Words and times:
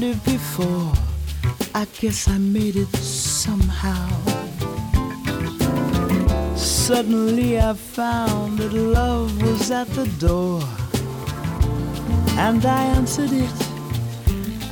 before. 0.00 0.92
I 1.74 1.86
guess 2.00 2.28
I 2.28 2.36
made 2.36 2.76
it 2.76 2.94
somehow. 2.96 4.08
Suddenly 6.54 7.58
I 7.58 7.72
found 7.72 8.58
that 8.58 8.72
love 8.74 9.42
was 9.42 9.70
at 9.70 9.88
the 9.88 10.06
door. 10.18 10.60
And 12.38 12.64
I 12.66 12.82
answered 12.98 13.32
it. 13.32 13.50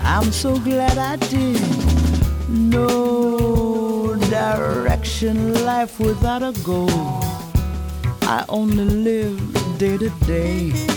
I'm 0.02 0.30
so 0.30 0.58
glad 0.58 0.98
I 0.98 1.16
did. 1.16 1.62
No 2.48 4.16
direction, 4.28 5.64
life 5.64 5.98
without 5.98 6.42
a 6.42 6.52
goal. 6.62 6.90
I 8.22 8.44
only 8.50 8.84
live 8.84 9.78
day 9.78 9.96
to 9.96 10.10
day. 10.26 10.93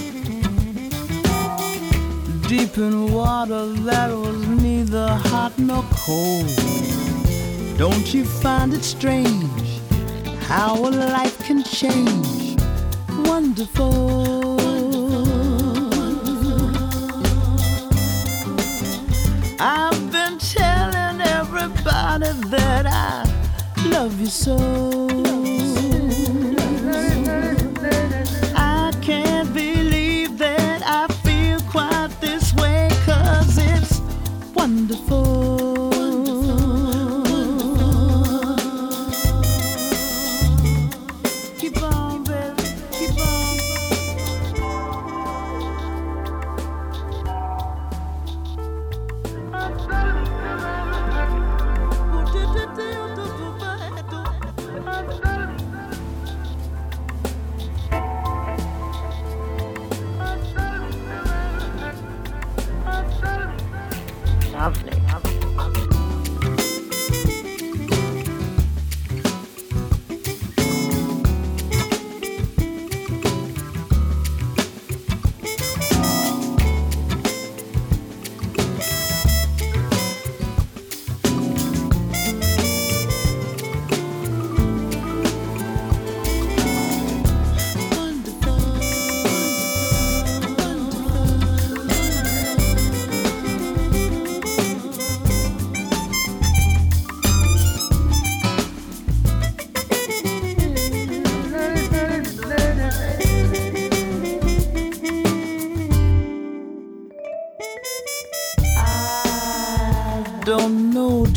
Deep 2.47 2.77
in 2.77 3.11
water 3.11 3.65
that 3.83 4.09
was 4.09 4.47
neither 4.47 5.09
hot 5.09 5.51
nor 5.59 5.83
cold. 5.91 6.47
Don't 7.77 8.13
you 8.13 8.23
find 8.23 8.73
it 8.73 8.85
strange 8.85 9.81
how 10.43 10.77
a 10.77 10.89
life 10.89 11.37
can 11.43 11.61
change? 11.61 12.57
Wonderful. 13.25 14.57
I've 19.59 20.11
been 20.13 20.37
telling 20.39 21.19
everybody 21.19 22.31
that 22.55 22.85
I 22.85 23.25
love 23.89 24.17
you 24.21 24.27
so. 24.27 24.96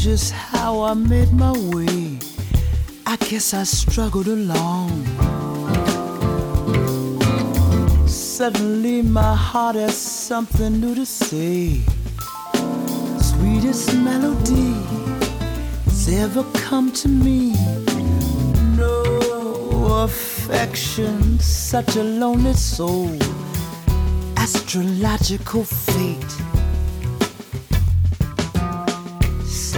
I 0.03 0.95
made 0.95 1.31
my 1.35 1.53
way. 1.53 2.19
I 3.07 3.17
guess 3.17 3.53
I 3.53 3.65
struggled 3.65 4.29
along. 4.29 5.05
Suddenly, 8.09 9.03
my 9.03 9.35
heart 9.35 9.77
has 9.77 9.95
something 9.99 10.81
new 10.81 10.95
to 10.95 11.05
say. 11.05 11.83
Sweetest 13.21 13.95
melody 13.99 14.73
that's 15.85 16.09
ever 16.09 16.45
come 16.55 16.91
to 16.93 17.09
me. 17.09 17.53
No 18.79 20.03
affection, 20.03 21.39
such 21.41 21.97
a 21.97 22.03
lonely 22.03 22.55
soul. 22.55 23.19
Astrological 24.39 25.65
fate 25.65 26.60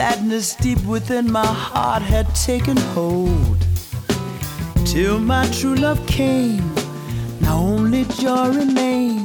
Sadness 0.02 0.56
deep 0.56 0.84
within 0.84 1.30
my 1.30 1.46
heart 1.46 2.02
had 2.02 2.26
taken 2.34 2.76
hold. 2.76 3.56
Till 4.84 5.20
my 5.20 5.48
true 5.52 5.76
love 5.76 6.04
came, 6.08 6.74
now 7.40 7.58
only 7.58 8.04
joy 8.06 8.48
remains. 8.48 9.21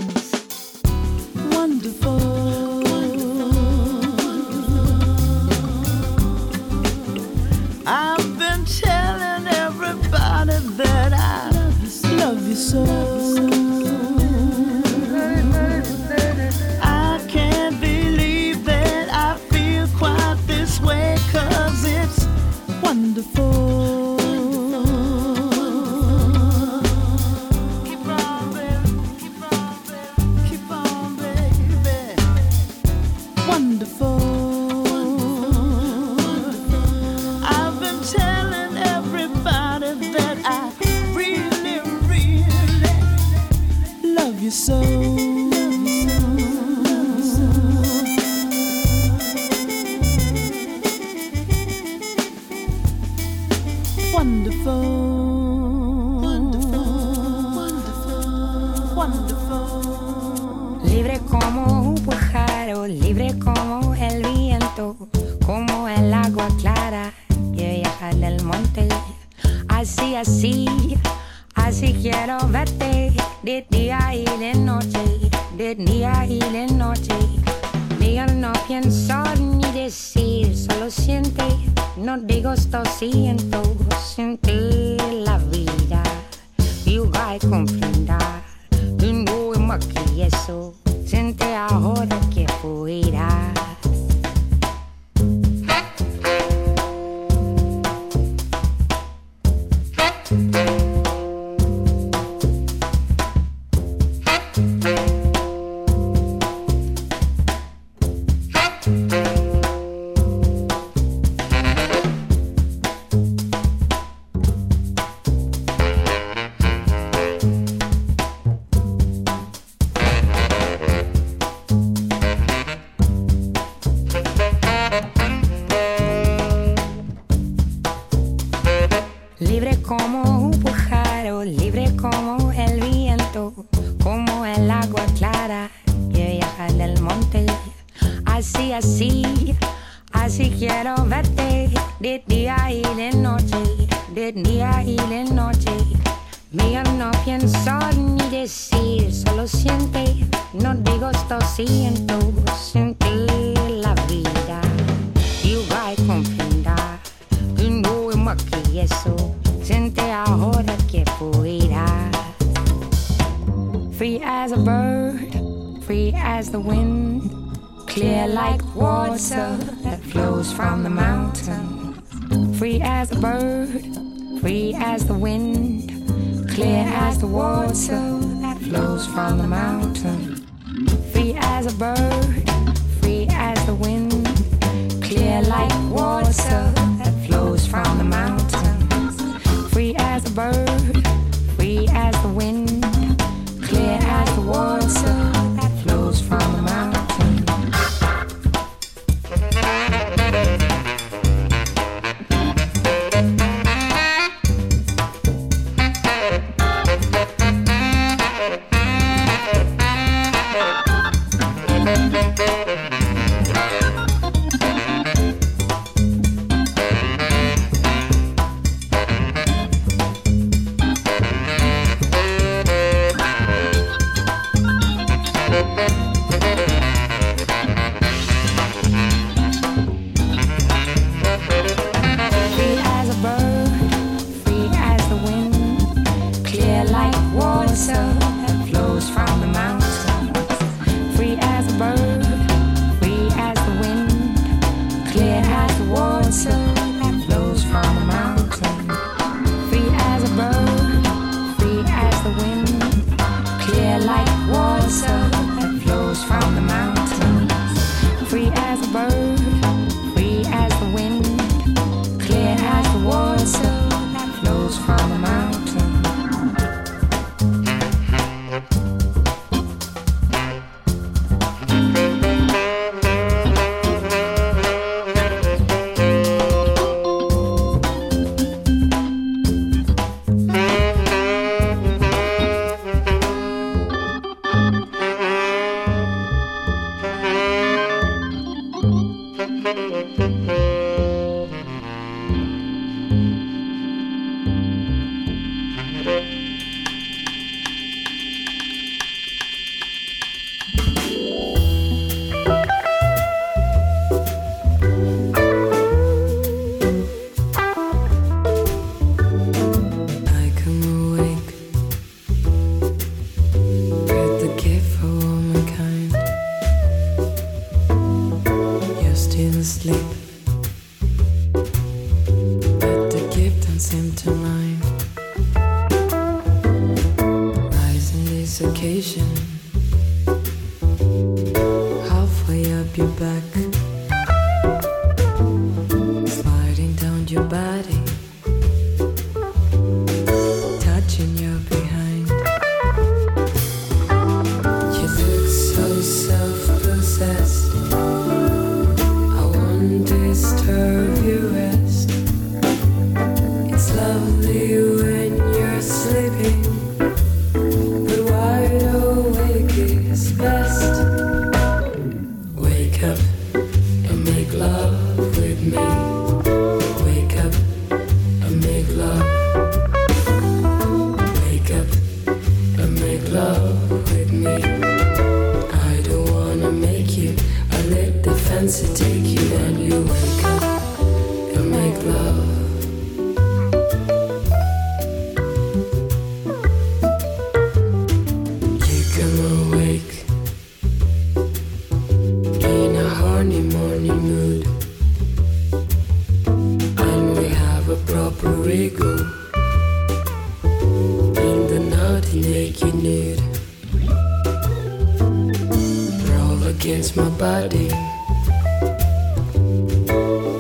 body. 407.68 407.90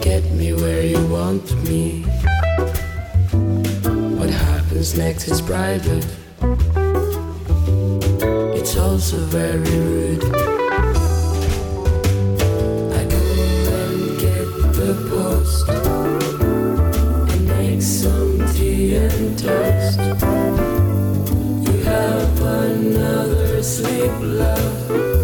Get 0.01 0.23
me 0.31 0.53
where 0.53 0.83
you 0.83 1.05
want 1.07 1.45
me. 1.67 2.03
What 4.17 4.29
happens 4.29 4.97
next 4.97 5.27
is 5.27 5.41
private. 5.41 6.05
It's 8.57 8.77
also 8.77 9.17
very 9.17 9.57
rude. 9.57 10.23
I 12.93 13.03
go 13.13 13.21
and 13.81 14.19
get 14.19 14.47
the 14.79 14.93
post 15.09 15.69
and 17.29 17.47
make 17.47 17.81
some 17.81 18.45
tea 18.53 18.95
and 18.95 19.39
toast. 19.39 19.99
You 21.67 21.83
have 21.83 22.41
another 22.41 23.63
sleep, 23.63 24.11
love. 24.19 25.16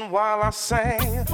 while 0.00 0.42
I 0.42 0.50
sang. 0.50 1.26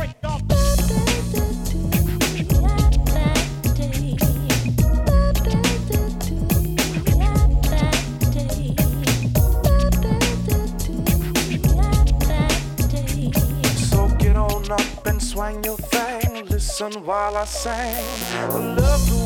So 13.90 14.09
get 14.18 14.37
on 14.37 14.71
up 14.71 15.07
and 15.07 15.23
swing 15.23 15.62
your 15.64 15.77
thing. 15.77 16.47
Listen 16.47 16.92
while 17.05 17.37
I 17.37 17.44
sing. 17.44 18.05
Love 18.77 19.17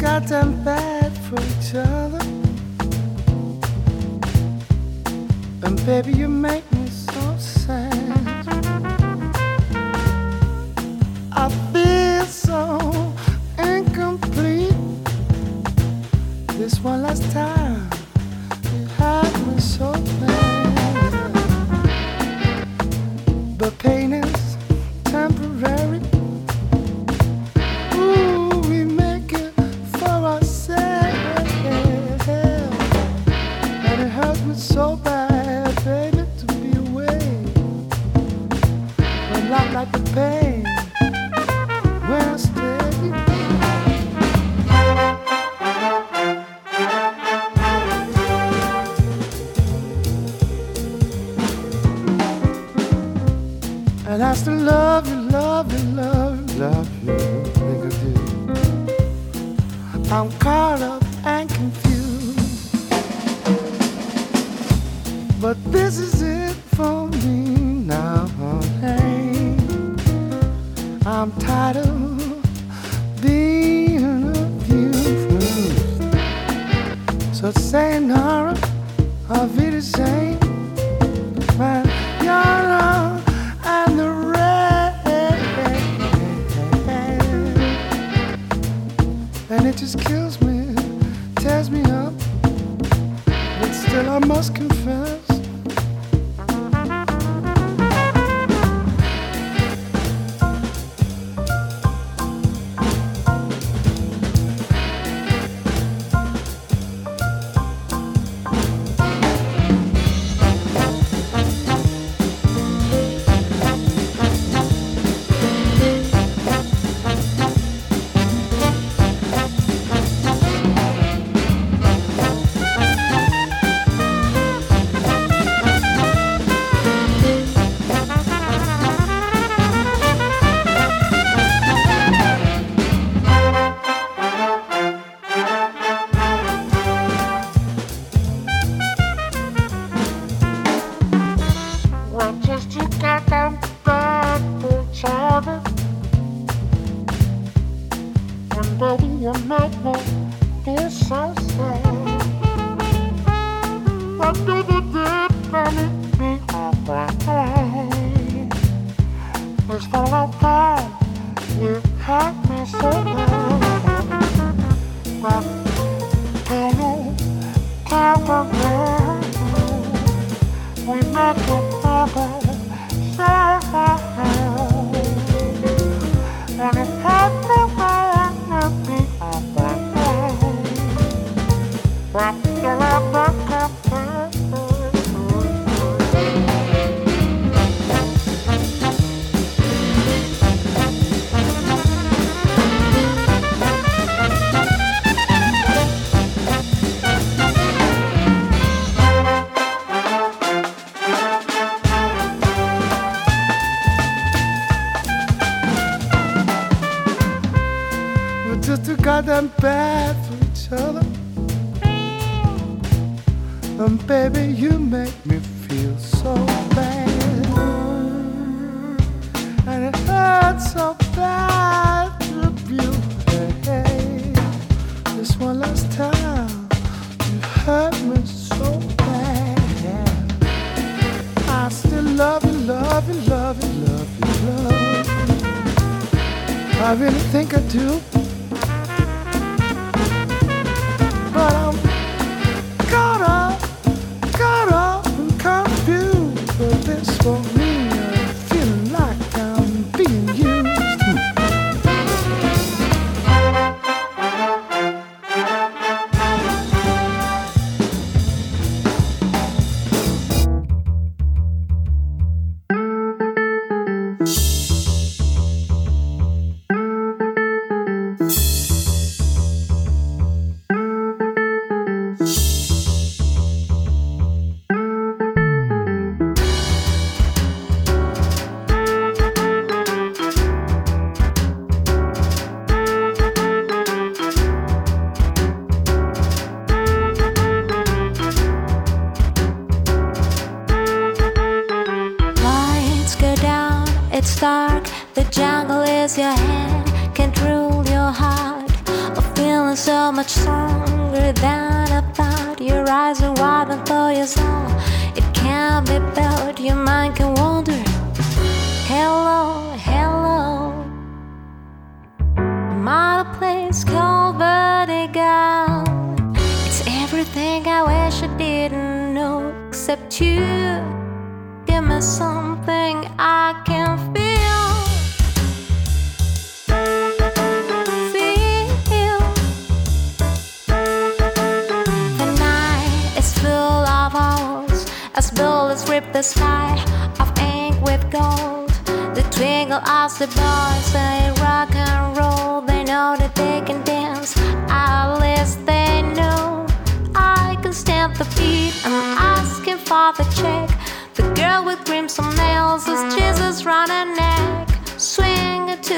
goddamn 0.00 0.64
bad 0.64 0.89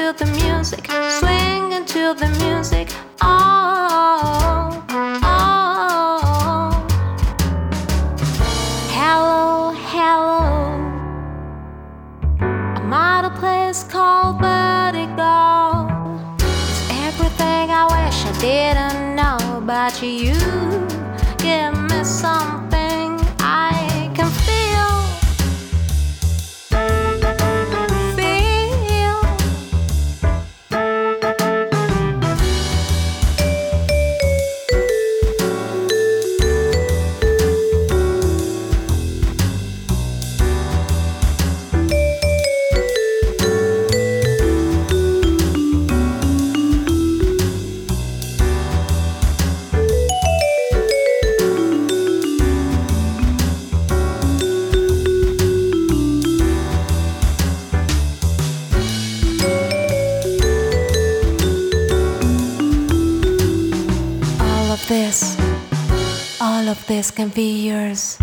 to 0.03 0.25
the 0.25 0.31
music, 0.31 0.85
swing 1.19 1.71
into 1.71 2.13
the 2.13 2.27
music. 2.43 2.89
Oh, 3.21 4.85
oh. 5.23 6.69
Hello, 8.97 9.71
hello. 9.91 10.41
I'm 12.41 12.93
at 12.93 13.23
a 13.23 13.29
place 13.39 13.83
called 13.85 14.41
Vertigo. 14.41 15.87
It's 16.35 16.81
everything 17.07 17.71
I 17.71 17.85
wish 17.95 18.25
I 18.25 18.33
didn't 18.41 19.15
know 19.15 19.57
about 19.57 20.01
you. 20.01 20.35
Give 21.37 21.73
me 21.89 22.03
some. 22.03 22.62
This 66.87 67.11
can 67.11 67.29
be 67.29 67.67
yours. 67.67 68.17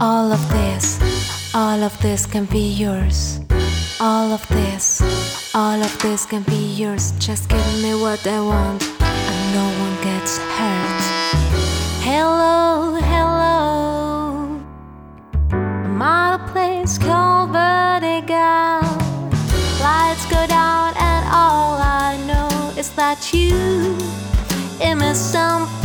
All 0.00 0.32
of 0.32 0.40
this, 0.50 0.98
all 1.54 1.82
of 1.82 1.96
this 2.00 2.26
can 2.26 2.44
be 2.46 2.72
yours. 2.72 3.40
All 4.00 4.32
of 4.32 4.46
this, 4.48 5.00
all 5.54 5.80
of 5.82 5.98
this 6.00 6.26
can 6.26 6.42
be 6.42 6.74
yours. 6.74 7.12
Just 7.18 7.48
give 7.48 7.66
me 7.82 7.94
what 7.94 8.26
I 8.26 8.40
want, 8.40 8.82
and 9.00 9.54
no 9.54 9.66
one 9.84 9.96
gets 10.02 10.38
hurt. 10.38 11.02
Hello, 12.02 12.94
hello. 13.12 14.60
I'm 15.52 16.02
at 16.02 16.40
a 16.40 16.52
place 16.52 16.98
called 16.98 17.50
Vertigo. 17.50 18.80
Lights 19.82 20.26
go 20.26 20.46
down, 20.46 20.94
and 20.96 21.26
all 21.32 21.76
I 21.78 22.18
know 22.26 22.72
is 22.78 22.90
that 22.96 23.32
you 23.32 23.96
give 24.78 24.98
me 24.98 25.14
something 25.14 25.83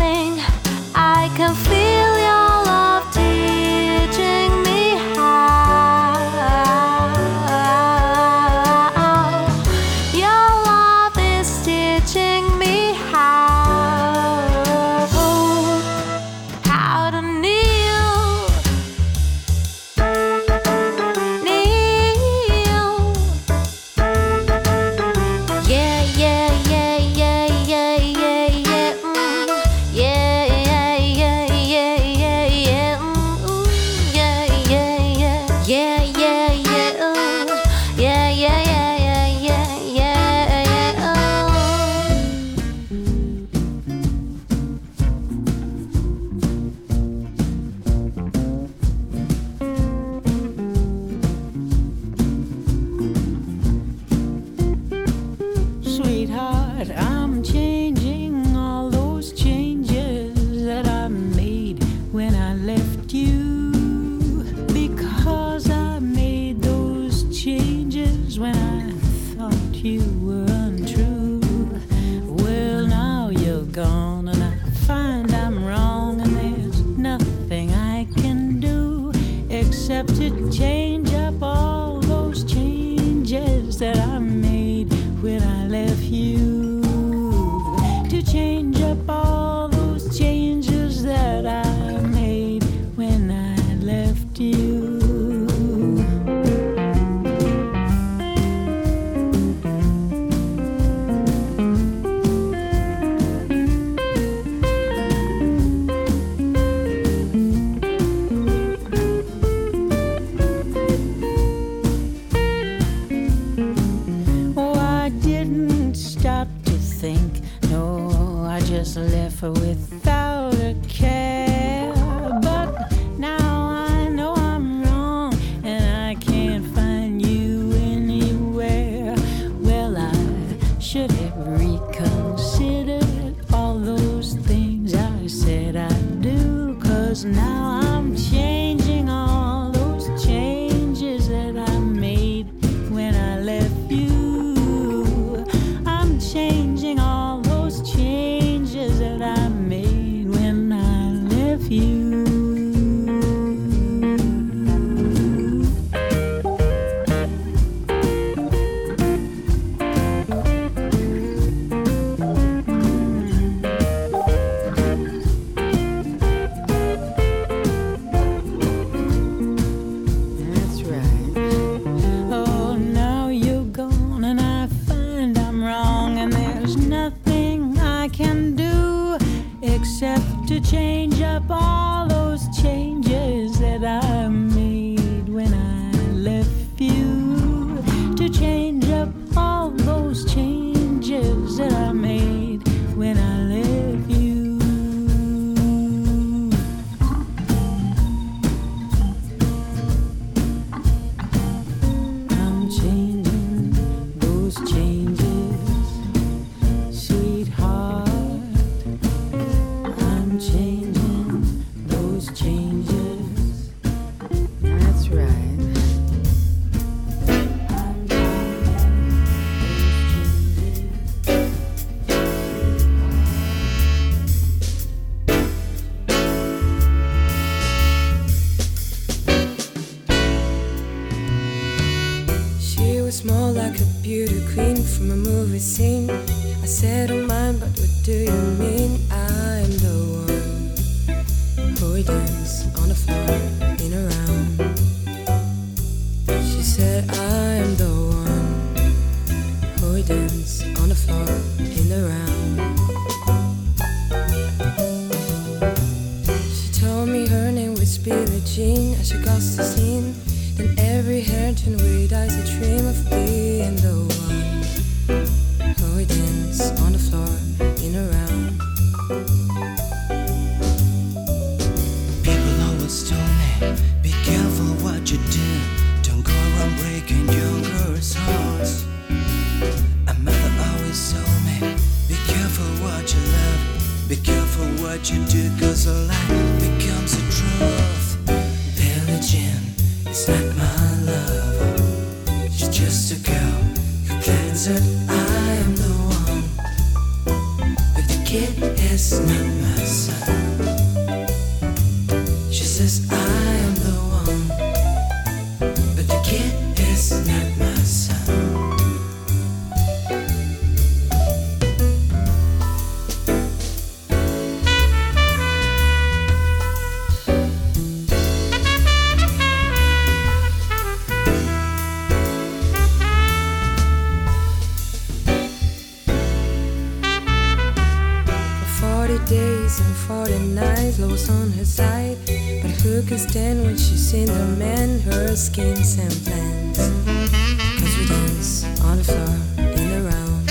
Cause 336.78 337.98
we 337.98 338.06
dance 338.08 338.64
on 338.82 338.96
the 338.96 339.04
floor 339.04 339.36
in 339.58 340.06
round. 340.06 340.50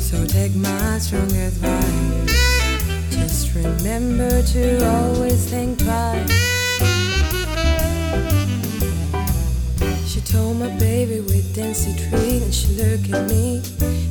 So 0.00 0.24
take 0.24 0.54
my 0.54 0.98
strong 0.98 1.30
advice. 1.32 2.32
Just 3.10 3.54
remember 3.54 4.42
to 4.54 4.88
always 4.88 5.44
think 5.50 5.78
twice. 5.80 6.30
She 10.06 10.22
told 10.22 10.56
my 10.58 10.70
baby 10.78 11.20
we 11.20 11.42
dance 11.52 11.84
treat, 12.08 12.42
and 12.42 12.54
she 12.54 12.68
looked 12.80 13.12
at 13.12 13.28
me 13.28 13.60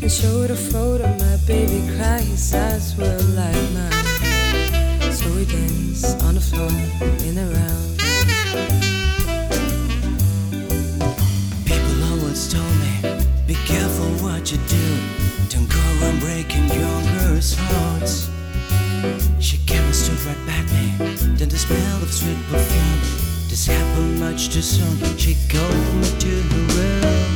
and 0.03 0.11
showed 0.11 0.51
a 0.51 0.55
photo. 0.55 1.07
My 1.17 1.37
baby 1.47 1.81
cried, 1.97 2.21
his 2.21 2.53
eyes 2.53 2.95
were 2.95 3.17
like 3.33 3.63
mine. 3.73 5.11
So 5.11 5.25
we 5.33 5.45
on 6.23 6.35
the 6.35 6.41
floor 6.41 6.69
in 7.25 7.35
round. 7.49 8.90
much 24.31 24.49
too 24.49 24.61
soon. 24.61 25.17
She 25.17 25.35
called 25.49 25.75
me 25.99 26.09
to 26.19 26.27
her 26.27 26.63
room. 26.75 27.31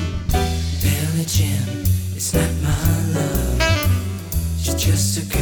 Billie 0.82 1.26
Jean, 1.26 1.62
it's 2.16 2.34
not 2.34 2.50
my 2.64 3.20
love. 3.20 3.62
She's 4.58 4.76
just 4.76 5.18
a 5.18 5.35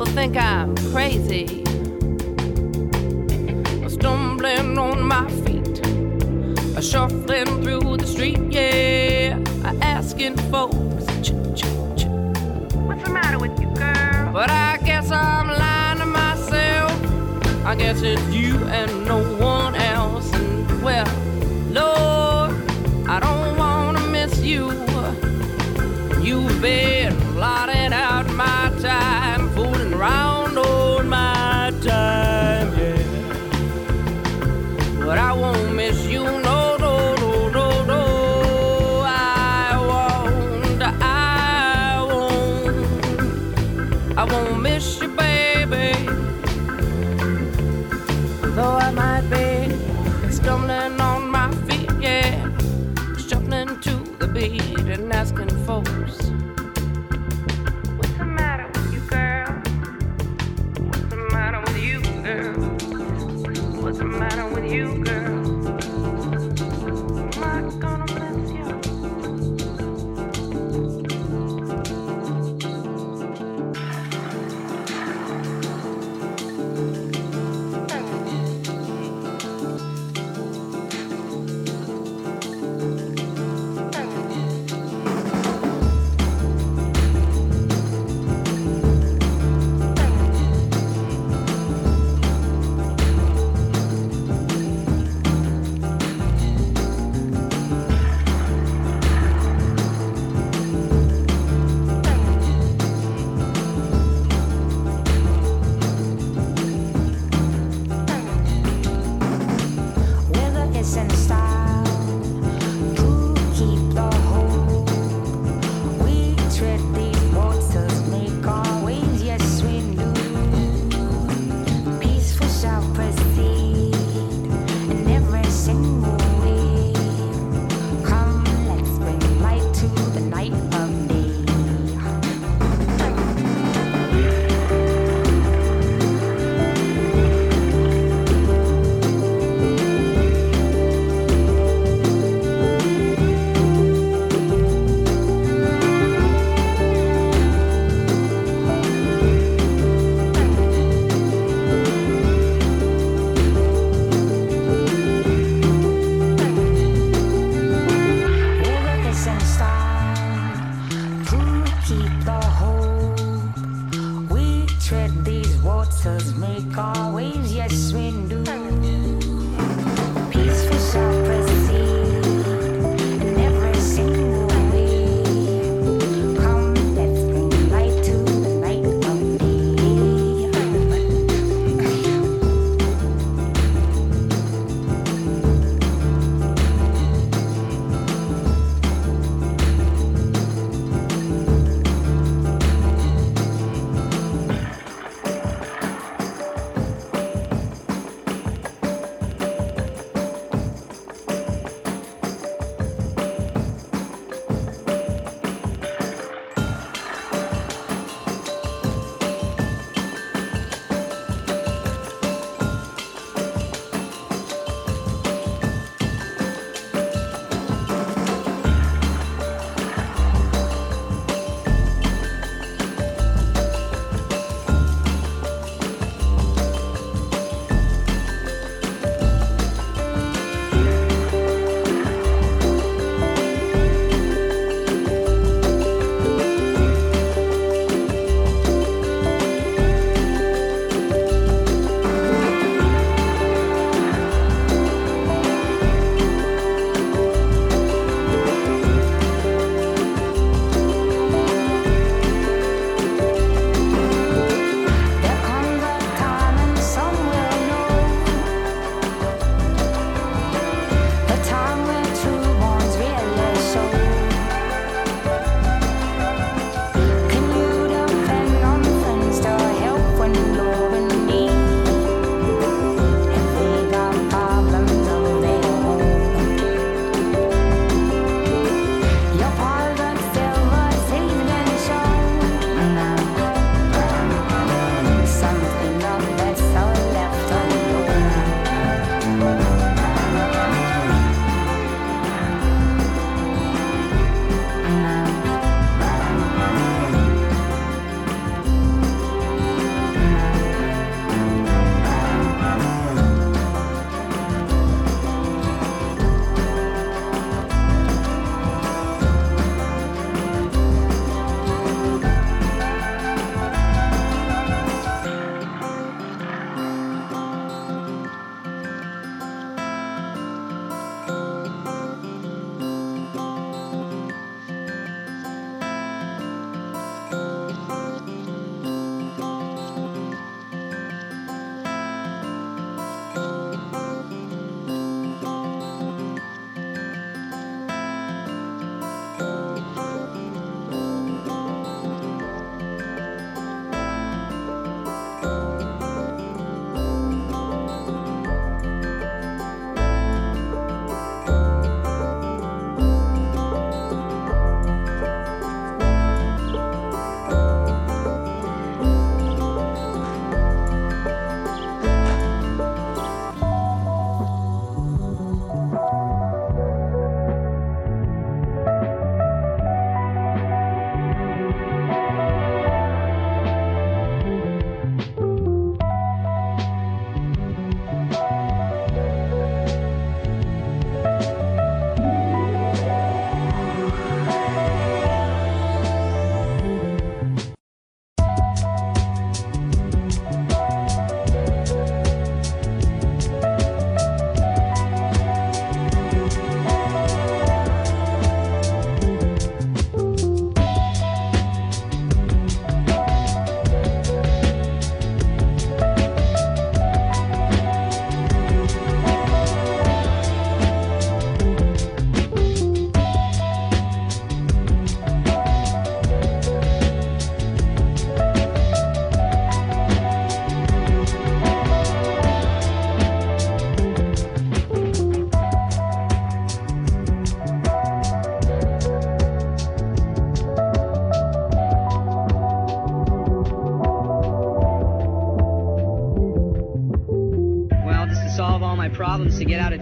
people 0.00 0.14
think 0.14 0.36
I'm 0.36 0.74
crazy. 0.92 1.46
Stumbling 3.86 4.78
on 4.78 5.02
my 5.02 5.28
feet, 5.44 5.76
shuffling 6.82 7.62
through 7.62 7.98
the 7.98 8.06
street, 8.06 8.40
yeah. 8.50 9.38
Asking 9.82 10.36
folks, 10.50 10.74
what's 12.86 13.02
the 13.02 13.10
matter 13.12 13.38
with 13.38 13.60
you, 13.60 13.68
girl? 13.74 14.32
But 14.32 14.48
I 14.50 14.78
guess 14.78 15.10
I'm 15.10 15.48
lying 15.48 15.98
to 15.98 16.06
myself. 16.06 16.92
I 17.66 17.74
guess 17.74 18.00
it's 18.00 18.22
you 18.34 18.56
and 18.68 19.04
no 19.04 19.29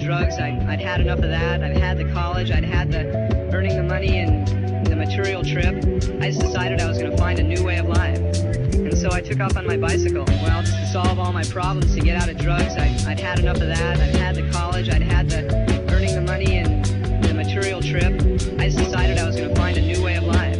drugs. 0.09 0.39
I, 0.39 0.53
would 0.67 0.81
had 0.81 1.03
enough 1.03 1.19
of 1.19 1.29
that. 1.29 1.63
I'd 1.63 1.77
had 1.77 1.99
the 1.99 2.11
college. 2.15 2.51
I'd 2.51 2.65
had 2.65 2.91
the 2.91 3.05
earning 3.53 3.77
the 3.77 3.83
money 3.83 4.17
and 4.17 4.87
the 4.87 4.97
material 4.97 5.45
trip. 5.45 5.85
I 6.23 6.31
just 6.31 6.41
decided 6.41 6.81
I 6.81 6.89
was 6.89 6.97
going 6.97 7.11
to 7.11 7.17
find 7.19 7.39
a 7.39 7.43
new 7.43 7.63
way 7.63 7.77
of 7.77 7.89
life. 7.89 8.17
And 8.17 8.97
so 8.97 9.13
I 9.13 9.21
took 9.21 9.39
off 9.41 9.55
on 9.59 9.67
my 9.67 9.77
bicycle. 9.77 10.25
Well, 10.27 10.63
just 10.63 10.79
to 10.79 10.87
solve 10.87 11.19
all 11.19 11.31
my 11.35 11.45
problems, 11.45 11.95
to 11.95 12.01
get 12.01 12.17
out 12.23 12.31
of 12.31 12.39
drugs. 12.39 12.75
I, 12.75 12.89
would 13.07 13.21
had 13.21 13.39
enough 13.39 13.59
of 13.59 13.69
that. 13.69 14.01
I'd 14.01 14.17
had 14.17 14.37
the 14.37 14.51
college. 14.51 14.89
I'd 14.89 15.03
had 15.03 15.29
the 15.29 15.45
earning 15.93 16.15
the 16.15 16.23
money 16.23 16.57
and 16.57 16.83
the 17.23 17.35
material 17.35 17.83
trip. 17.83 18.15
I 18.59 18.71
just 18.71 18.79
decided 18.79 19.19
I 19.19 19.27
was 19.27 19.37
going 19.37 19.51
to 19.51 19.61
find 19.61 19.77
a 19.77 19.83
new 19.83 20.03
way 20.03 20.17
of 20.17 20.25
life. 20.25 20.57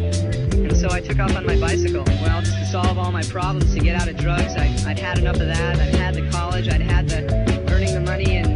And 0.53 0.77
so 0.77 0.91
I 0.91 1.01
took 1.01 1.17
off 1.17 1.35
on 1.35 1.47
my 1.47 1.59
bicycle. 1.59 2.03
Well, 2.21 2.41
just 2.41 2.55
to 2.55 2.65
solve 2.67 2.99
all 2.99 3.11
my 3.11 3.23
problems, 3.23 3.73
to 3.73 3.79
get 3.79 3.99
out 3.99 4.07
of 4.09 4.15
drugs. 4.15 4.53
I, 4.55 4.67
would 4.87 4.99
had 4.99 5.17
enough 5.17 5.37
of 5.37 5.47
that. 5.47 5.79
I'd 5.79 5.95
had 5.95 6.13
the 6.13 6.29
college. 6.29 6.69
I'd 6.69 6.81
had 6.81 7.09
the 7.09 7.23
earning 7.73 7.95
the 7.95 8.01
money 8.01 8.37
and 8.37 8.48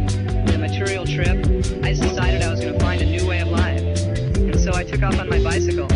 material 0.74 1.06
trip, 1.06 1.38
I 1.84 1.92
decided 1.92 2.42
I 2.42 2.50
was 2.50 2.58
going 2.58 2.72
to 2.72 2.80
find 2.80 3.00
a 3.00 3.04
new 3.04 3.24
way 3.28 3.38
of 3.38 3.46
life. 3.46 3.80
And 3.80 4.58
so 4.58 4.72
I 4.74 4.82
took 4.82 5.04
off 5.04 5.16
on 5.20 5.28
my 5.28 5.40
bicycle. 5.40 5.86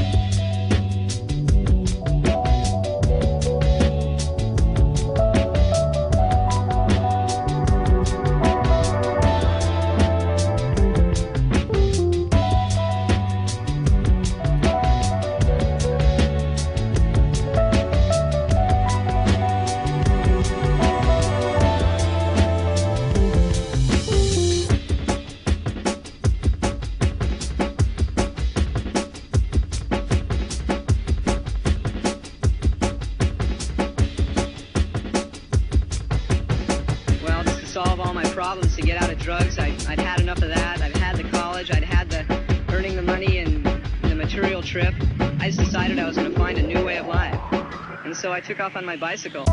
off 48.60 48.76
on 48.76 48.84
my 48.84 48.96
bicycle. 48.96 49.44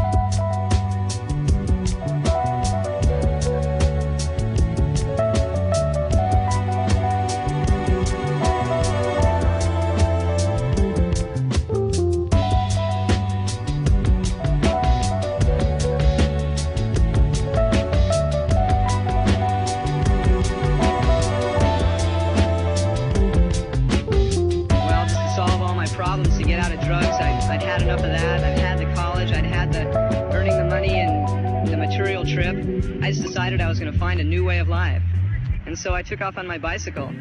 took 36.05 36.21
off 36.21 36.37
on 36.37 36.45
my 36.45 36.57
bicycle, 36.57 37.11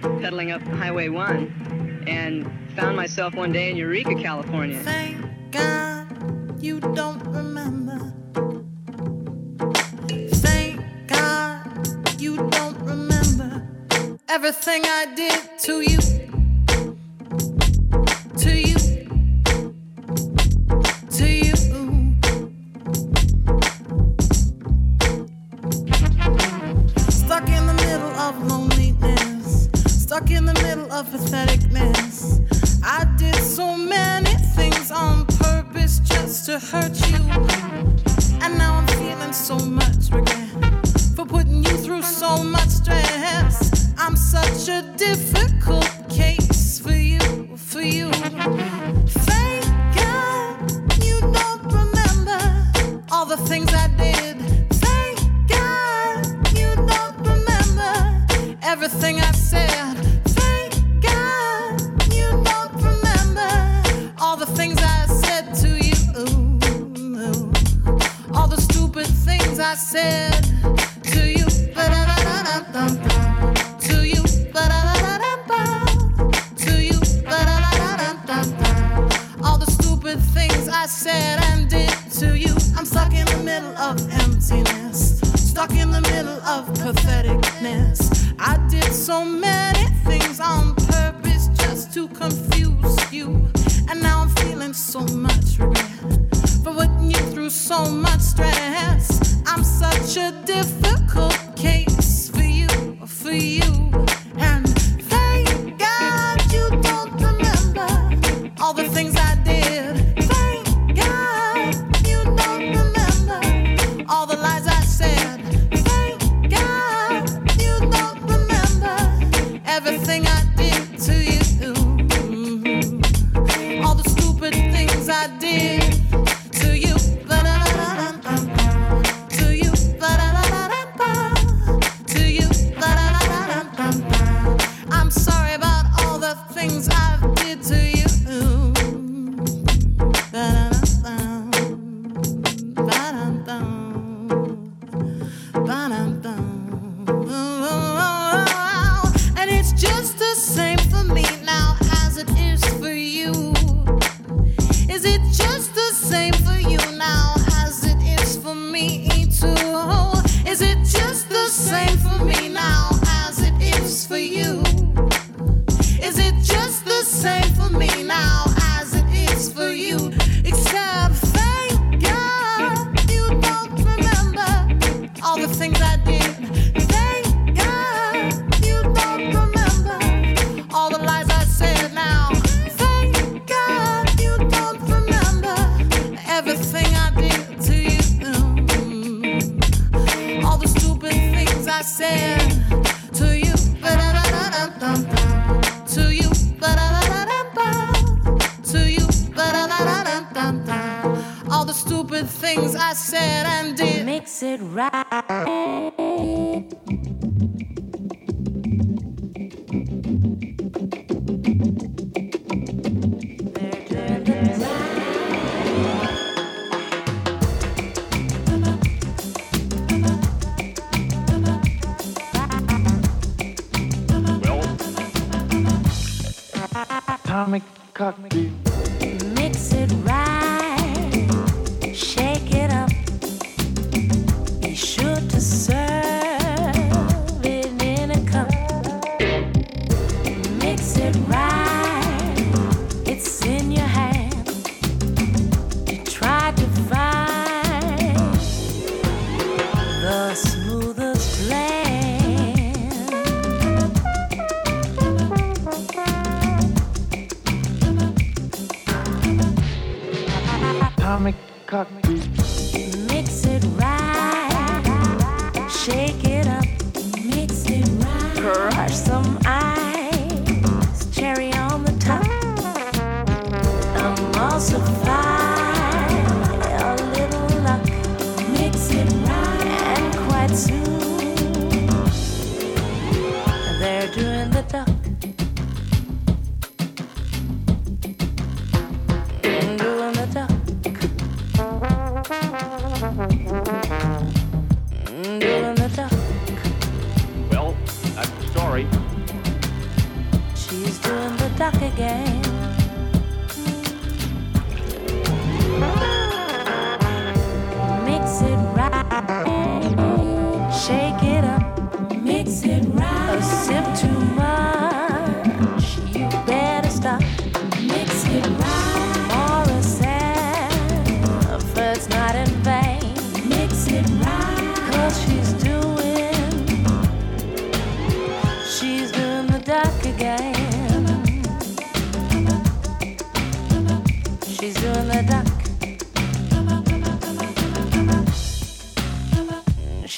pedaling 0.00 0.50
up 0.50 0.60
Highway 0.62 1.08
1, 1.08 2.04
and 2.08 2.50
found 2.74 2.96
myself 2.96 3.34
one 3.34 3.52
day 3.52 3.70
in 3.70 3.76
Eureka, 3.76 4.16
California. 4.16 4.82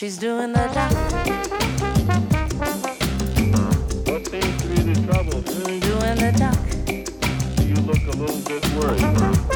She's 0.05 0.19
doing 0.19 0.53
the 0.53 0.69
duck. 0.73 0.93
What 4.07 4.27
seems 4.27 4.63
to 4.63 4.69
be 4.69 4.81
the 4.83 4.95
trouble? 5.07 5.41
Doing 5.43 6.17
the 6.17 6.33
duck. 6.37 6.59
You 7.61 7.77
look 7.87 8.03
a 8.07 8.17
little 8.17 8.41
bit 8.41 8.65
worried. 8.75 9.54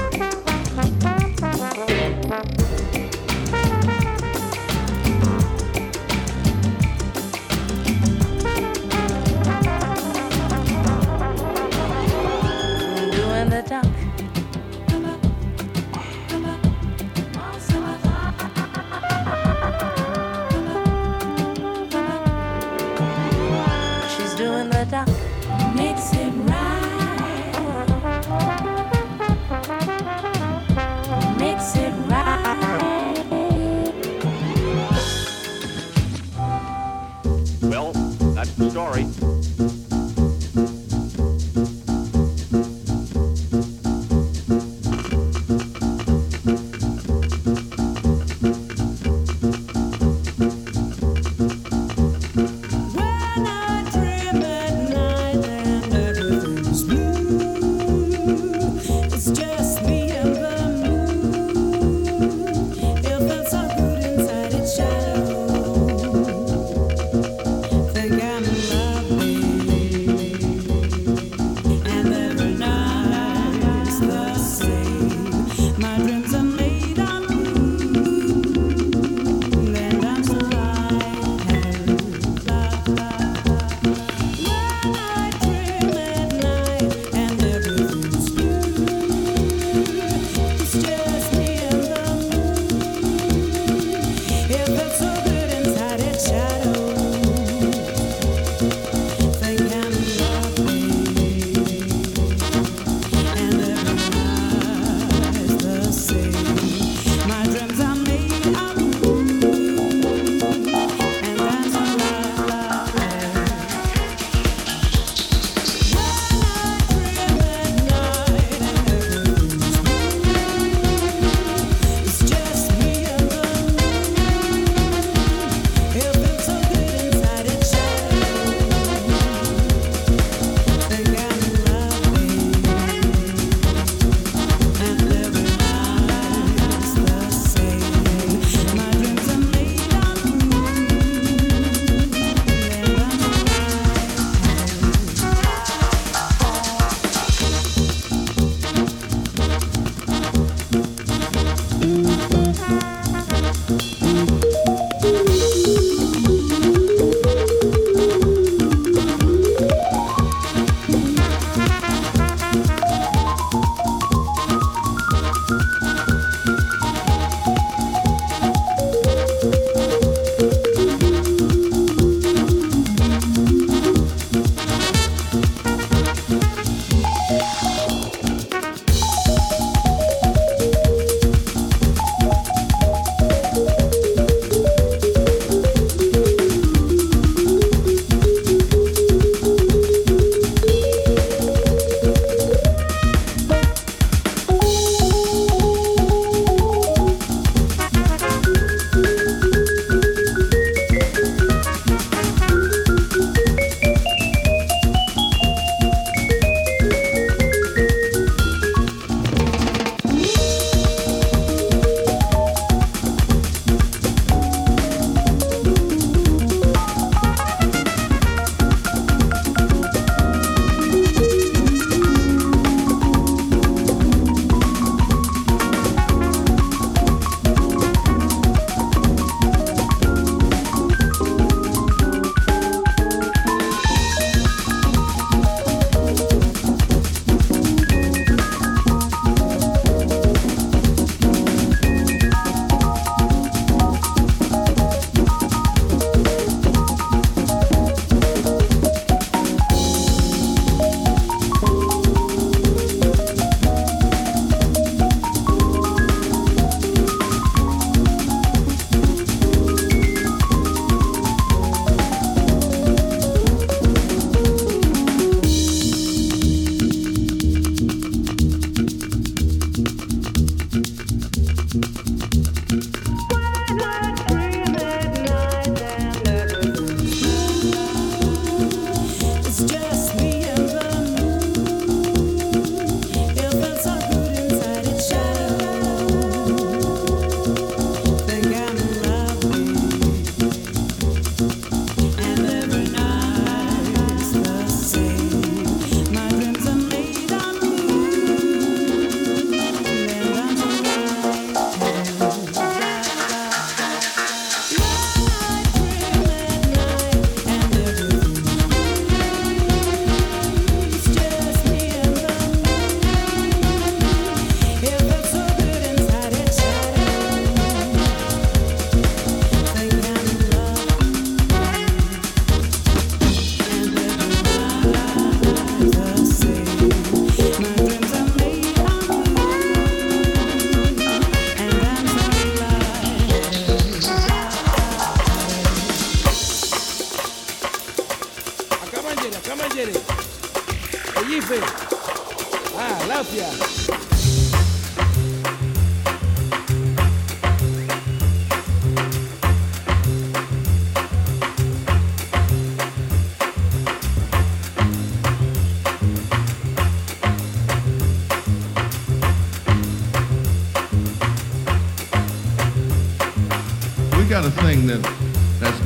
Sorry. 38.59 39.07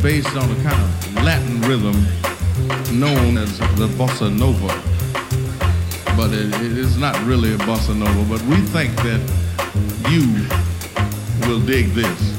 Based 0.03 0.35
on 0.35 0.51
a 0.51 0.63
kind 0.65 0.83
of 0.83 1.23
Latin 1.23 1.61
rhythm 1.61 1.95
known 2.99 3.39
as 3.39 3.57
the 3.79 3.87
bossa 3.97 4.37
nova. 4.37 4.67
But 6.17 6.33
it, 6.33 6.53
it 6.61 6.77
is 6.77 6.99
not 6.99 7.17
really 7.25 7.55
a 7.55 7.59
bossa 7.59 7.97
nova, 7.97 8.25
but 8.29 8.43
we 8.49 8.57
think 8.57 8.97
that 8.97 9.21
you 10.11 10.45
will 11.47 11.61
dig 11.61 11.87
this 11.91 12.37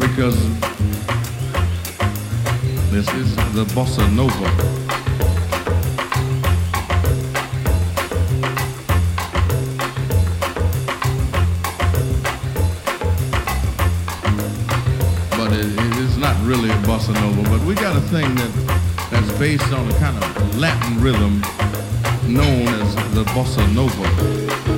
because 0.00 0.40
this 2.90 3.06
is 3.12 3.36
the 3.52 3.66
bossa 3.74 4.10
nova. 4.16 4.85
On 19.76 19.90
a 19.90 19.98
kind 19.98 20.16
of 20.16 20.58
Latin 20.58 21.00
rhythm 21.00 21.40
known 22.26 22.66
as 22.80 22.94
the 23.14 23.24
bossa 23.34 23.62
nova. 23.74 24.75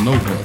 No. 0.00 0.41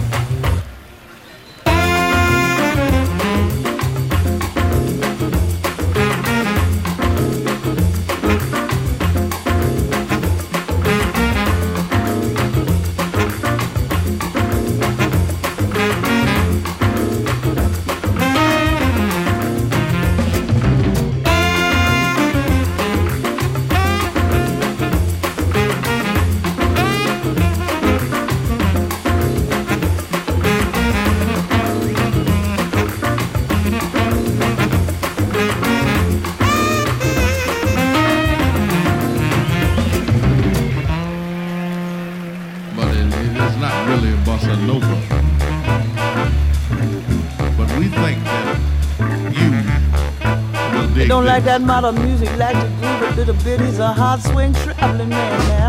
That 51.47 51.61
modern 51.61 51.95
music 52.03 52.27
like 52.37 52.57
the 52.61 52.67
groove, 52.67 53.01
a 53.01 53.15
little 53.15 53.33
bit 53.35 53.61
He's 53.61 53.79
a 53.79 53.87
hot 53.93 54.19
swing 54.19 54.53
traveling 54.53 55.07
man 55.07 55.47
now. 55.47 55.66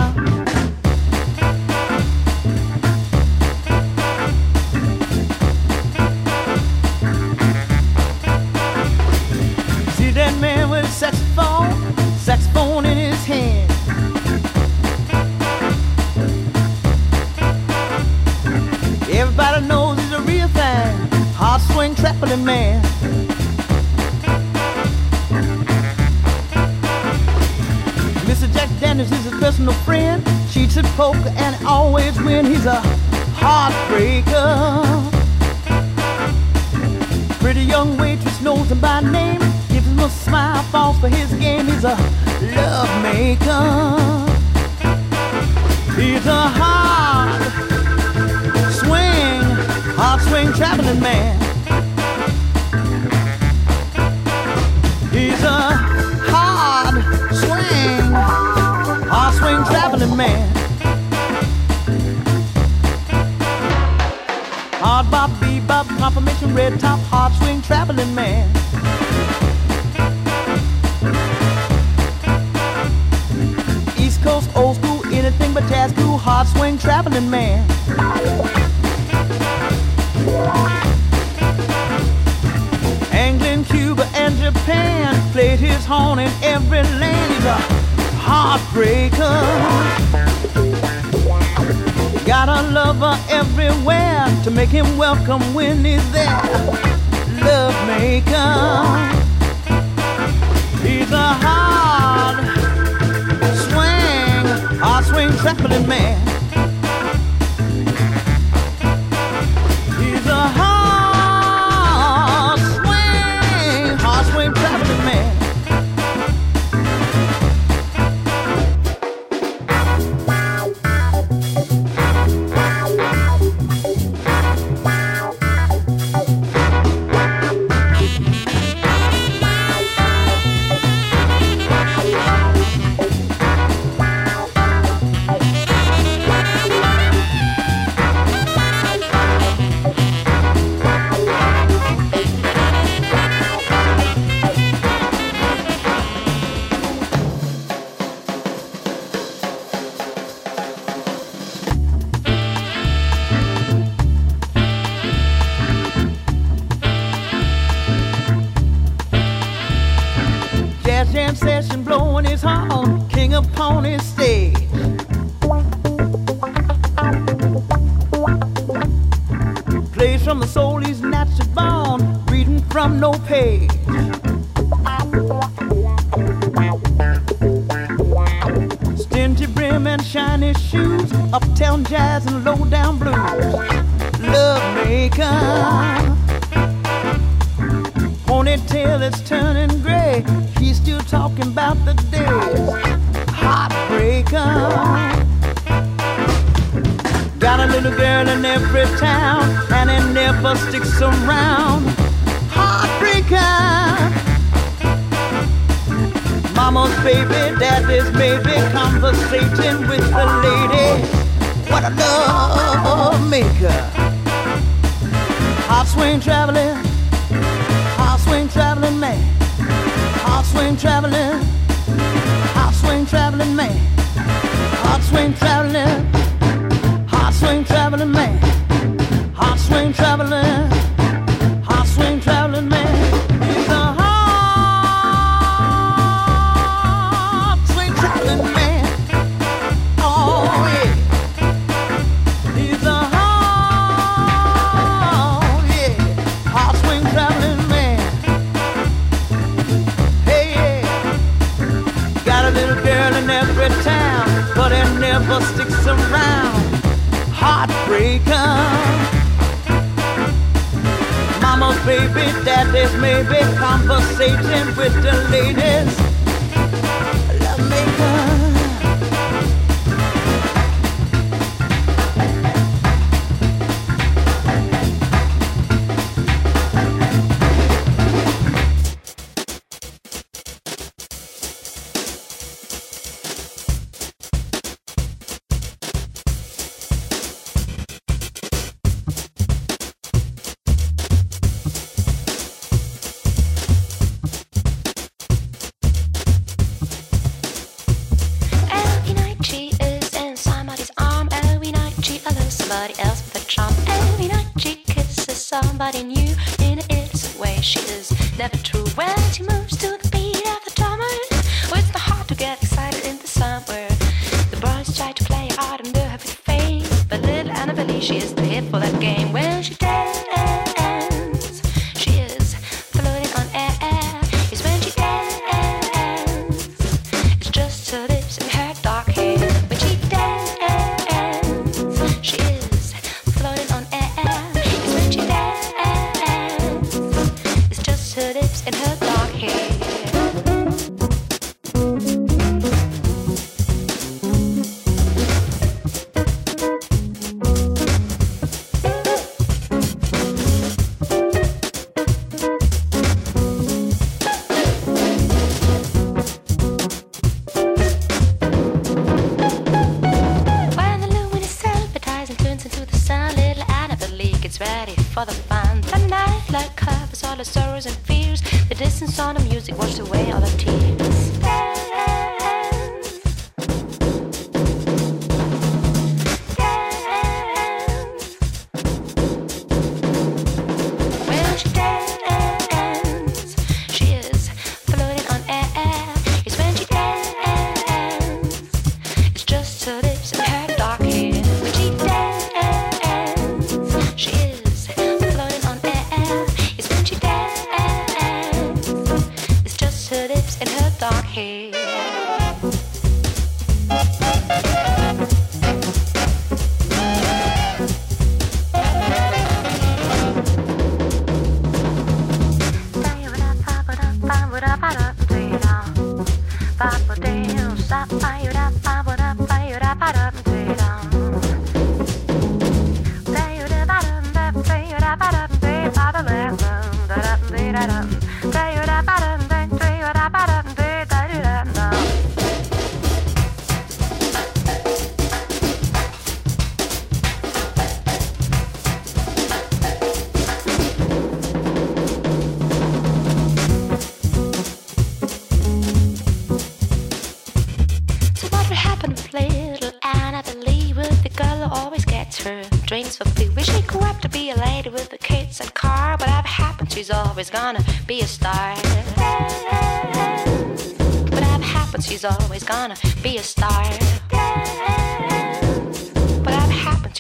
traveling 105.39 105.87
man. 105.87 106.28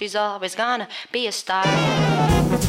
She's 0.08 0.16
always 0.16 0.54
gonna 0.54 0.88
be 1.12 1.26
a 1.26 1.32
star. 1.32 2.67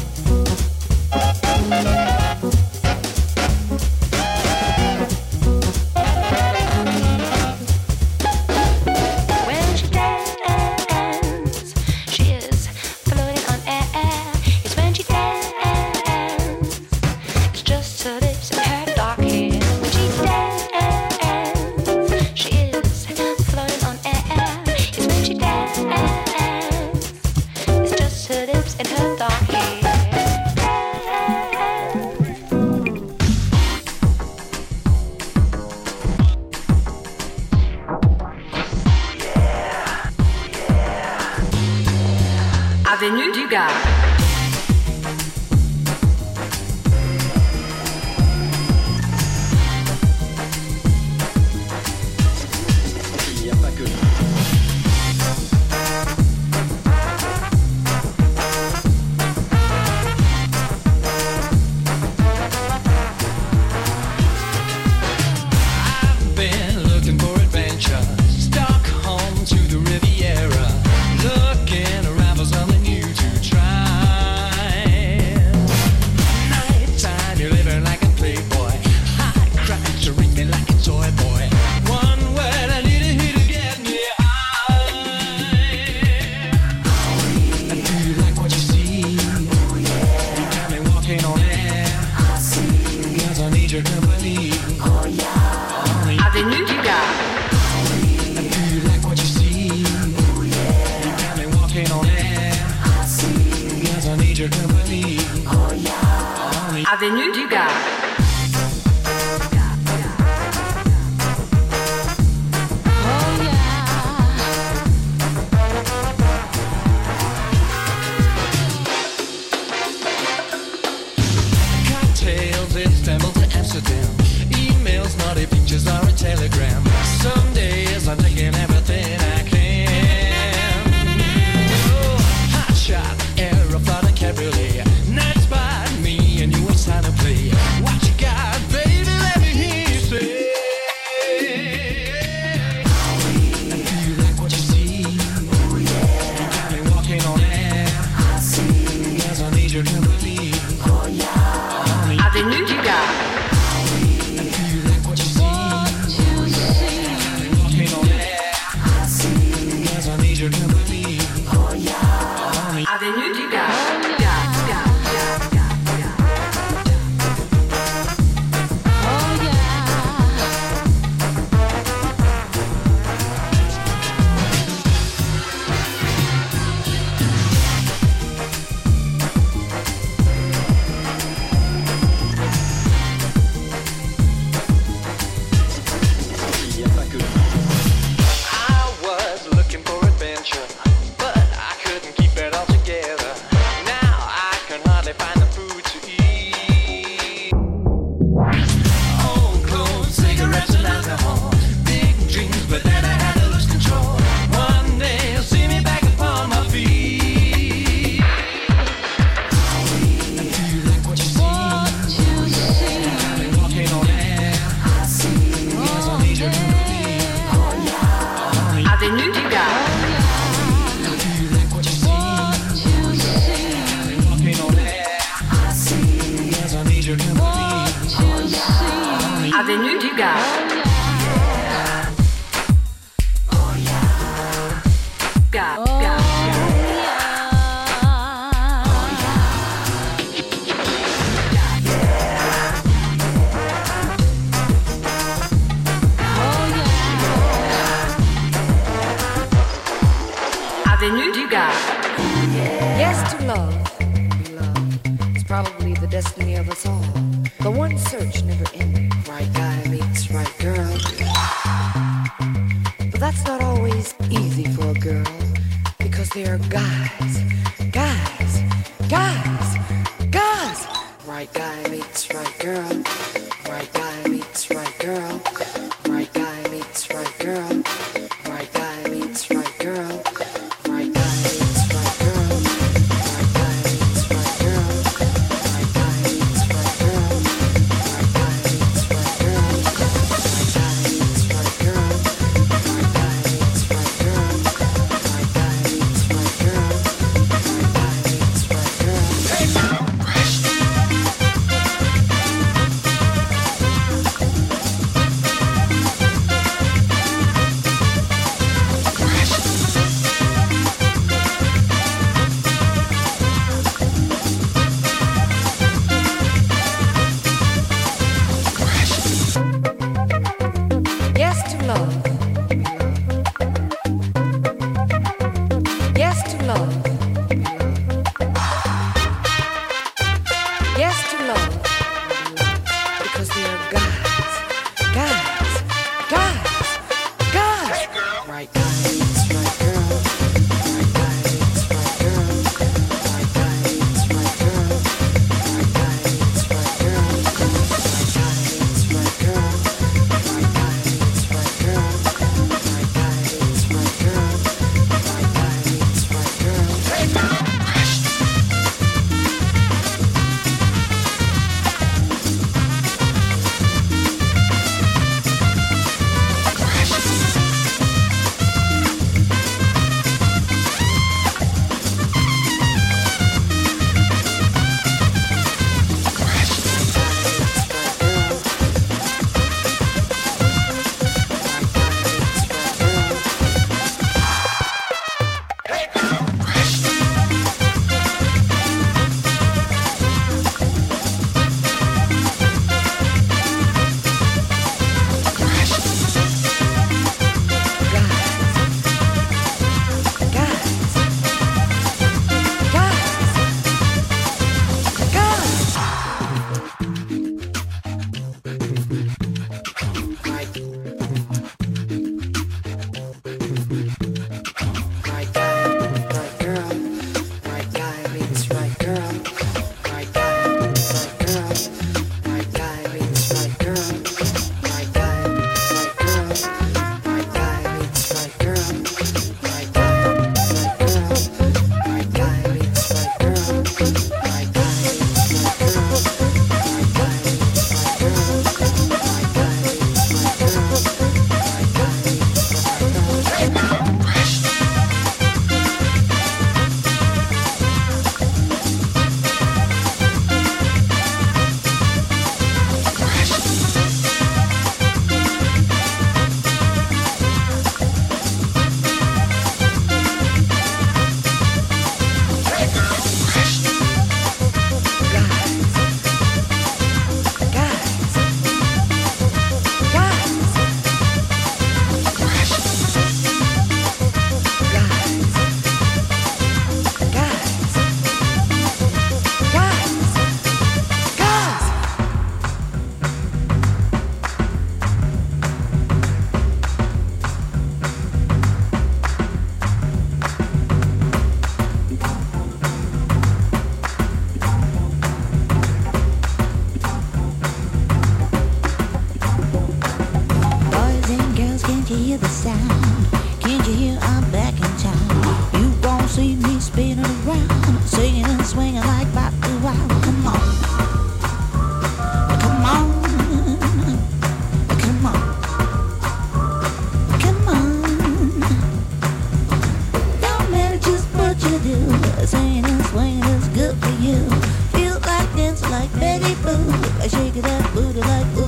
Shake 527.60 527.70
that 527.70 527.94
booty 527.94 528.20
like 528.20 528.59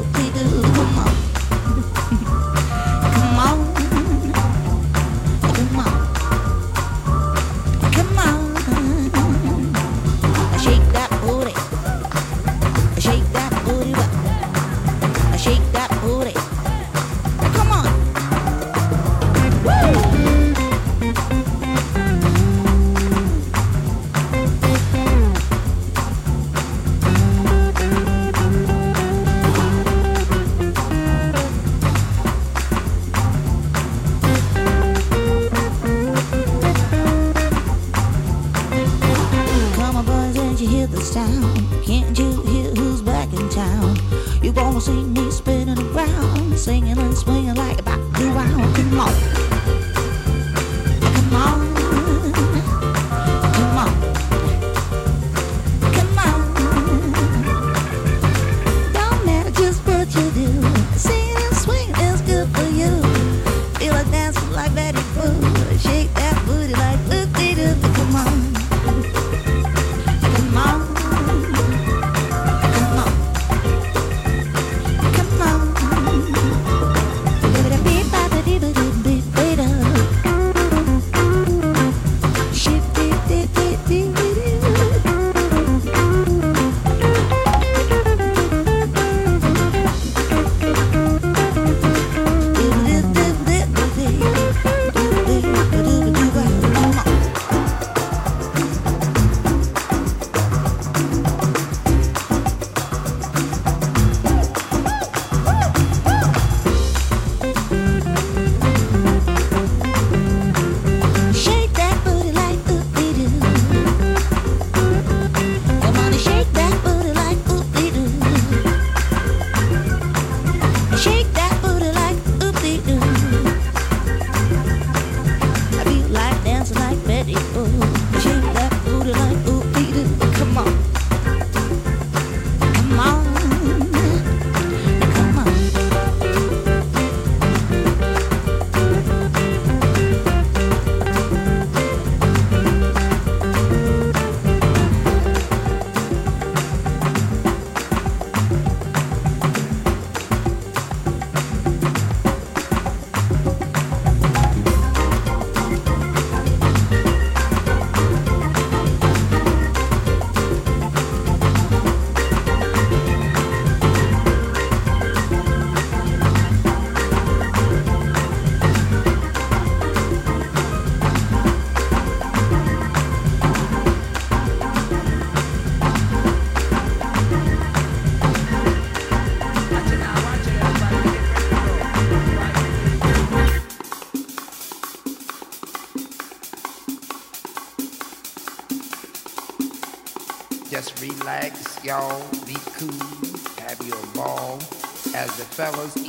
fellas 195.62 196.01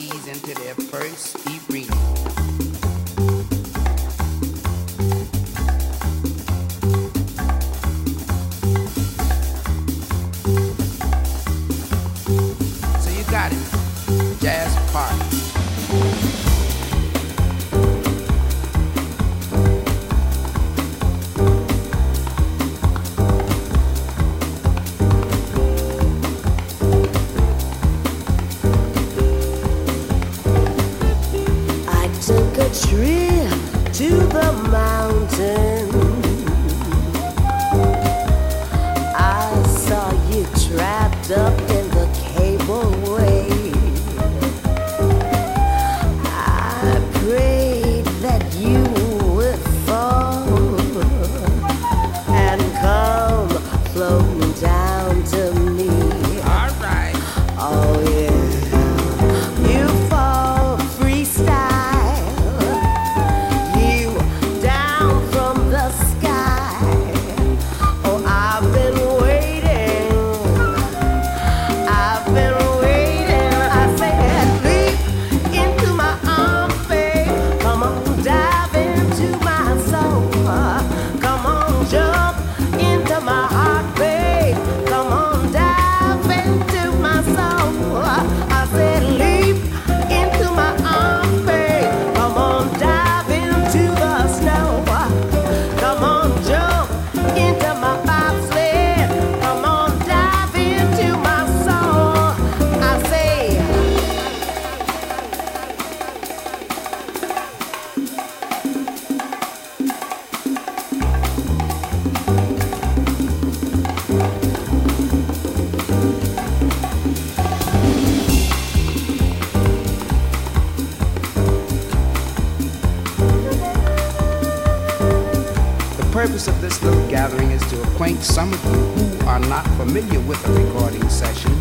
some 128.24 128.54
of 128.54 128.66
you 128.66 128.72
who 128.72 129.28
are 129.28 129.40
not 129.40 129.68
familiar 129.76 130.20
with 130.22 130.48
a 130.48 130.52
recording 130.54 131.08
session, 131.10 131.52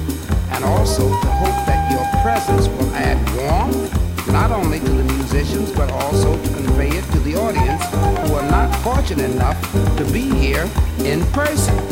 and 0.50 0.64
also 0.64 1.08
to 1.08 1.26
hope 1.26 1.66
that 1.66 1.90
your 1.90 2.22
presence 2.22 2.68
will 2.68 2.94
add 2.94 3.18
warmth 3.36 4.28
not 4.28 4.52
only 4.52 4.78
to 4.78 4.88
the 4.88 5.04
musicians 5.14 5.72
but 5.72 5.90
also 5.90 6.40
to 6.40 6.48
convey 6.50 6.88
it 6.90 7.04
to 7.10 7.18
the 7.20 7.34
audience 7.34 7.84
who 8.28 8.36
are 8.36 8.48
not 8.50 8.72
fortunate 8.82 9.30
enough 9.30 9.60
to 9.96 10.04
be 10.12 10.30
here 10.30 10.70
in 11.00 11.24
person. 11.32 11.91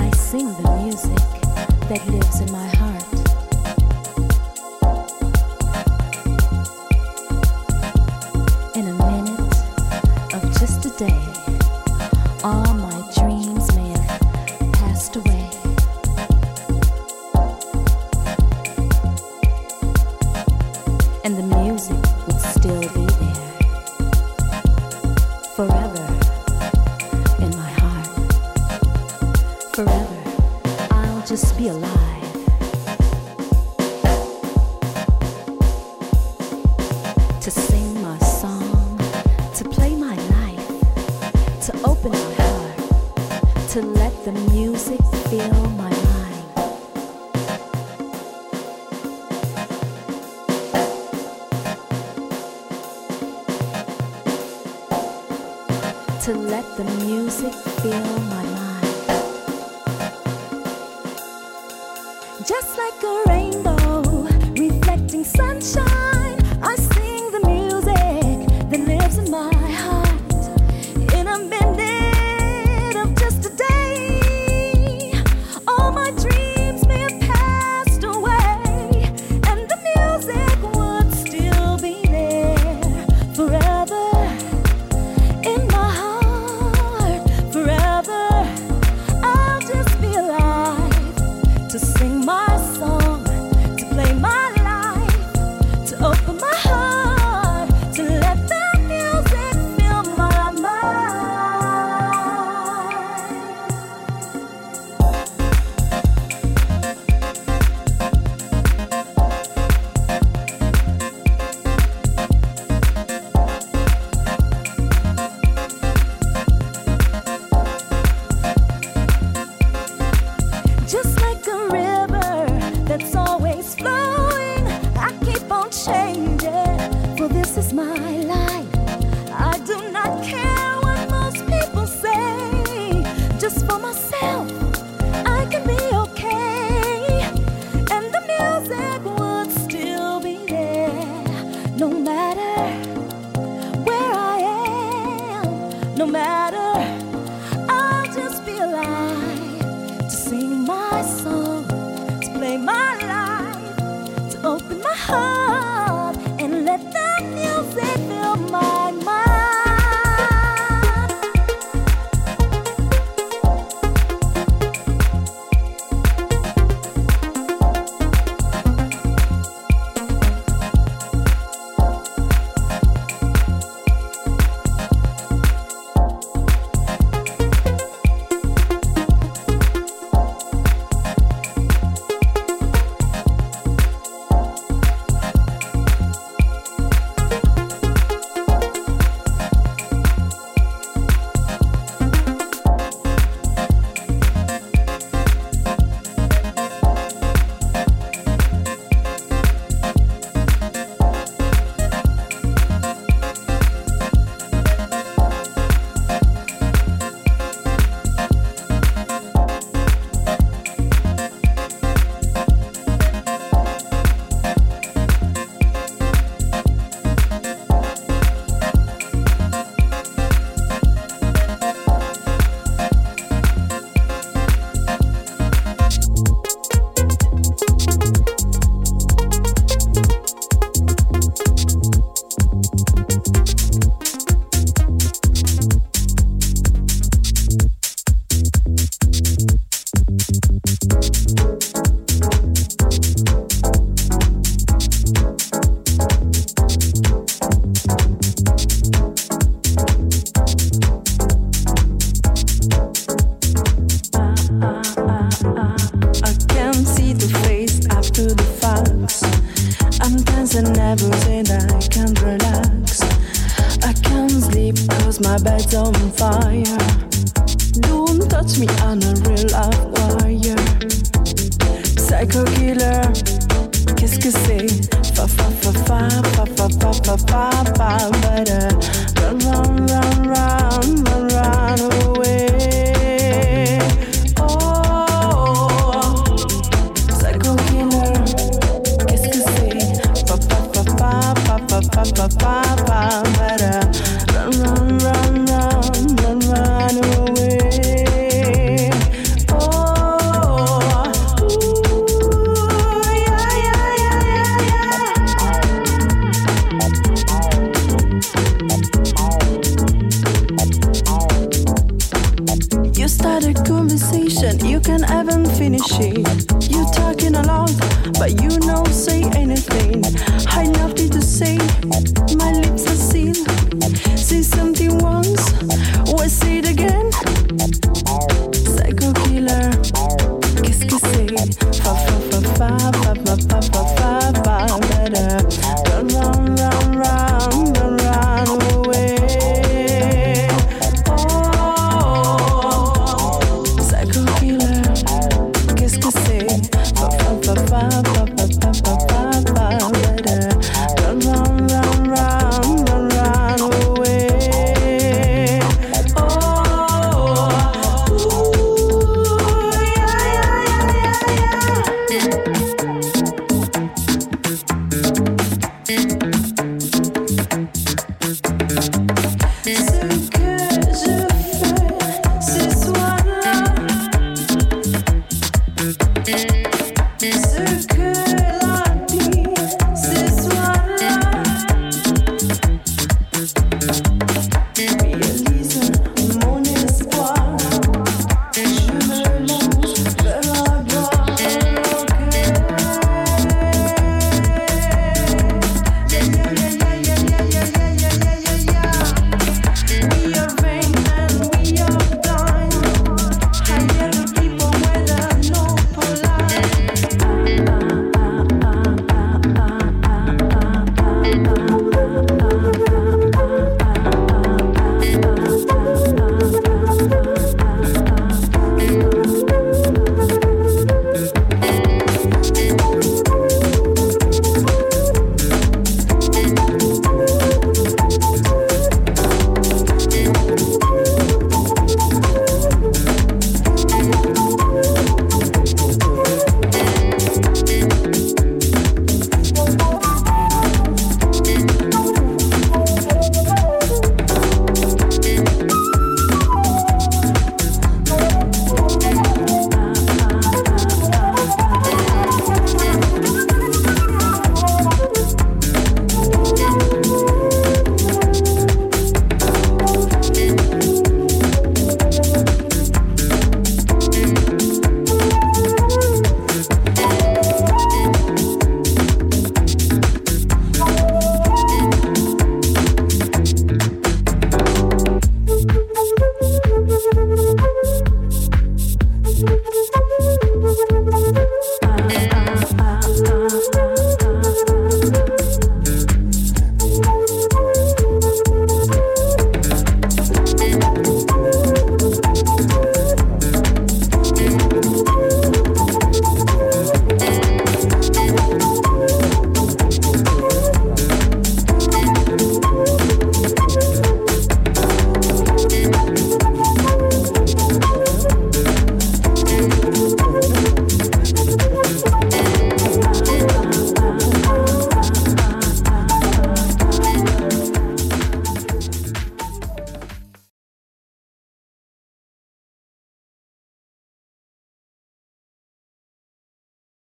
I 0.00 0.10
sing 0.12 0.46
the 0.62 0.76
music 0.82 1.18
that 1.90 2.06
lives 2.08 2.40
in 2.40 2.50
my 2.50 2.69